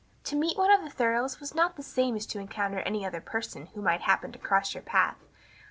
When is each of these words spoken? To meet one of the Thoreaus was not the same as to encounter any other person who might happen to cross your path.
To 0.23 0.35
meet 0.35 0.57
one 0.57 0.71
of 0.71 0.81
the 0.81 0.89
Thoreaus 0.89 1.39
was 1.39 1.53
not 1.53 1.75
the 1.75 1.83
same 1.83 2.15
as 2.15 2.25
to 2.25 2.39
encounter 2.39 2.79
any 2.79 3.05
other 3.05 3.21
person 3.21 3.67
who 3.75 3.83
might 3.83 4.01
happen 4.01 4.31
to 4.31 4.39
cross 4.39 4.73
your 4.73 4.81
path. 4.81 5.19